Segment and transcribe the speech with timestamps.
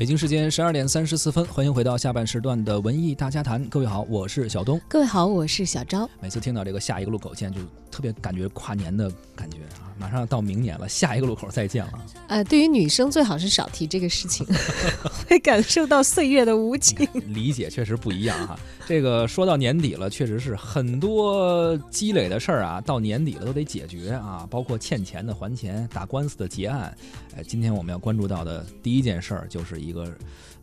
[0.00, 3.62] 北京时间十二点三十四分，欢迎回到下半时段的文艺大家谈。
[3.66, 4.80] 各位好，我是小东。
[4.88, 6.08] 各位好，我是小昭。
[6.22, 9.92] 每次听到这个下一个路口见，就特别感觉跨年的感觉啊！
[9.98, 11.92] 马上要到明年了，下一个路口再见了。
[12.28, 14.46] 呃，对于女生最好是少提这个事情，
[15.28, 17.06] 会感受到岁月的无情。
[17.26, 18.58] 理解确实不一样哈。
[18.86, 26.96] 这个说到年底了，确实是很多积累的事儿啊，到年底了都得解决啊，包括欠钱的还钱、打官司的结案。
[27.36, 30.06] 哎，今天我们要关注到的第一件事儿就是一个。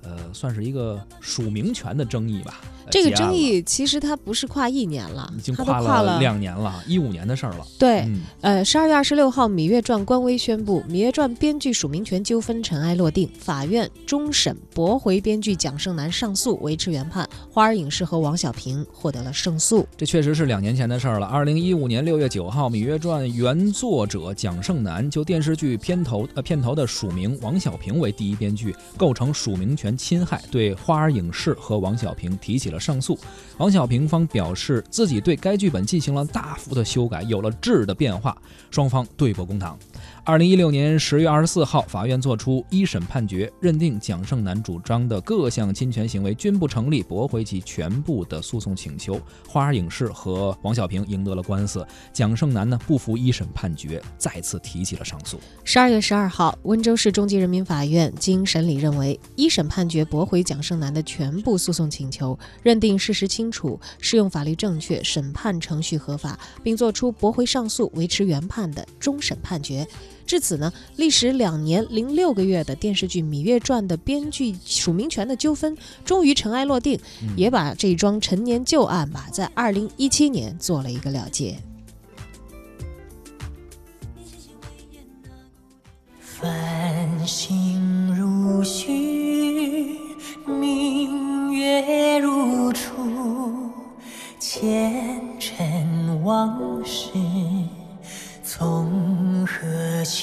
[0.04, 2.62] 呃，算是一个署名权的争议吧。
[2.90, 7.67] 这个争议其实它不是跨一年了，已经跨了两年了，一五年的事儿了。
[7.77, 8.08] 对，
[8.40, 17.28] 呃，十二月二十六号，《芈月传》官微宣布，《芈月传》编剧署名权纠纷尘埃落定，法院终审驳回编剧蒋胜男上诉，维持原判。
[17.52, 19.86] 花儿影视和王小平获得了胜诉。
[19.98, 21.25] 这确实是两年前的事儿了。
[21.25, 29.88] 二零一五年六月九号，《芈月传》原作者蒋胜男就电视剧片头呃片头的署名王小平为第一编剧，构成成署名权。
[29.98, 33.18] 侵害对花儿影视和王小平提起了上诉，
[33.58, 38.38] 王小平方表示自己对该剧本进行了大幅的修改，有了质的变化，
[38.70, 39.78] 双方对簿公堂。
[40.23, 49.20] 二零一六年十月二十四号，法院作出一审判决，认定蒋胜男主张的各项侵权行为均不成立，驳回其全部的诉讼请求。
[49.48, 55.40] 花儿影视和王小平赢得了官司，蒋胜男呢不服一审判决，再次提起了上诉。
[55.64, 69.88] 十二月十二号，温州市中级人民法院经审理认为，一审判决驳回蒋胜男的全部诉讼请求，认定事实清楚，适用法律正确，审判程序合法，并作出驳回上诉、维持原判的终审判决。
[70.25, 76.99] 至此呢，历时两年零六个月的电视剧《芈月传》的编剧署名权的纠纷终于尘埃落定，
[77.36, 81.58] 也把这桩陈年旧案吧，在二零一七年做了一个了结。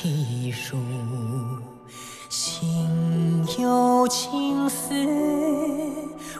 [0.05, 0.77] 何起数？
[2.29, 4.95] 心有情丝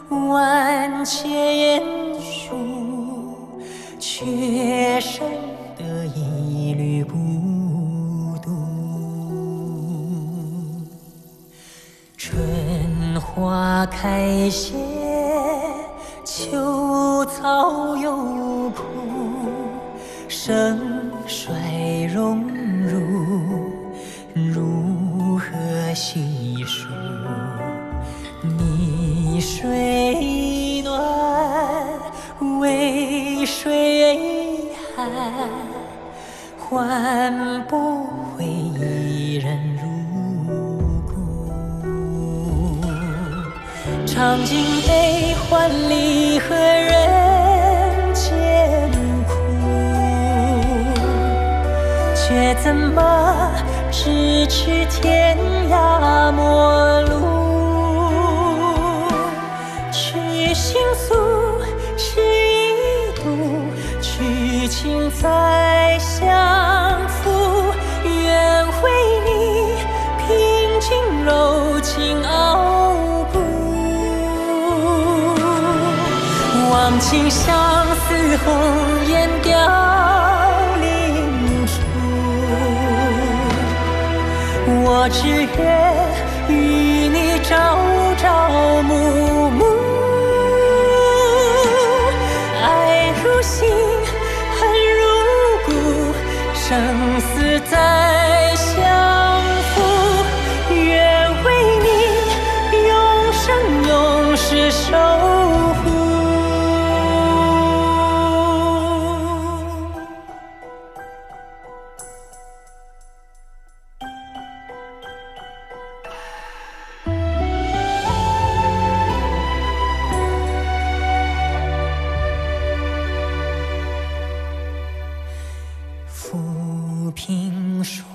[0.07, 1.81] 万千
[2.21, 2.55] 束，
[3.99, 5.25] 却生
[5.75, 8.51] 得一缕孤独。
[12.15, 14.75] 春花开谢，
[16.23, 18.15] 秋草又
[18.69, 18.83] 枯，
[20.27, 21.01] 生。
[21.27, 22.47] 衰荣
[26.35, 26.87] 何细数？
[28.43, 31.01] 逆水暖，
[32.59, 35.09] 为谁寒？
[36.59, 39.83] 换不回一人如
[41.07, 41.13] 故。
[44.05, 48.91] 尝尽悲欢离合，人间
[49.27, 49.31] 苦。
[52.15, 53.51] 却怎么
[53.95, 55.37] 咫尺天
[55.71, 57.13] 涯陌路？
[59.89, 61.15] 去心诉，
[61.97, 63.23] 是一度，
[64.01, 66.27] 去情再相
[67.07, 67.71] 负。
[68.03, 68.91] 愿为
[69.25, 69.29] 你
[70.27, 70.27] 平
[70.81, 70.91] 静
[71.23, 72.93] 柔情傲
[73.31, 73.39] 骨，
[76.69, 77.55] 望情相
[77.95, 78.45] 思红
[79.07, 80.04] 颜凋。
[84.67, 85.45] 我只愿
[86.49, 87.77] 与你朝
[88.17, 88.49] 朝
[88.81, 89.63] 暮暮，
[92.63, 93.69] 爱如星，
[94.57, 94.59] 恨
[94.97, 95.01] 如
[95.65, 95.69] 骨，
[96.55, 96.65] 生
[97.19, 97.73] 死在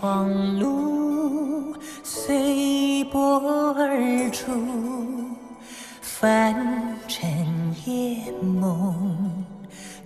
[0.01, 4.51] 凭霜露随波而出，
[6.01, 7.29] 凡尘
[7.85, 9.45] 夜梦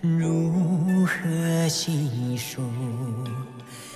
[0.01, 2.61] 如何细数？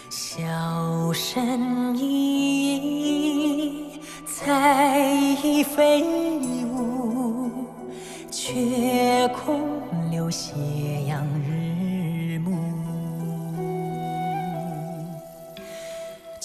[0.08, 5.00] 笑声依依，彩
[5.42, 6.04] 衣飞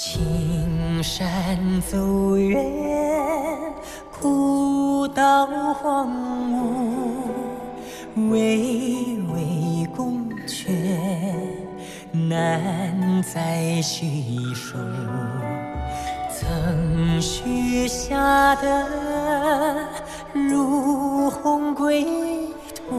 [0.06, 2.62] 青山走远，
[4.22, 6.12] 古道荒
[6.52, 10.68] 芜，巍巍宫阙
[12.12, 14.78] 难再叙述。
[16.30, 18.86] 曾许下的
[20.34, 22.06] 如虹归
[22.76, 22.92] 途，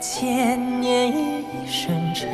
[0.00, 2.28] 千年一生尘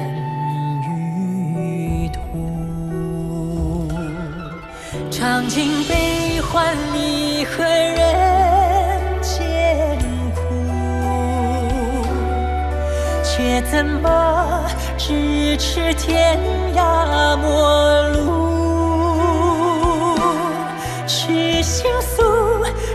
[5.11, 9.99] 尝尽悲欢离合人间
[10.35, 10.41] 苦，
[13.25, 14.65] 却怎么
[14.97, 16.39] 咫尺天
[16.77, 20.15] 涯陌路？
[21.07, 22.23] 痴心诉，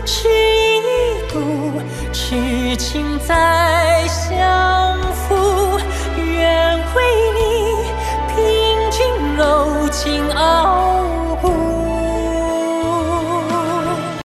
[0.06, 1.82] 痴一度，
[2.12, 4.38] 痴情再相